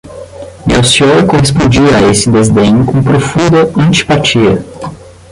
[0.65, 4.65] Melcior correspondia a esse desdém com profunda antipatia.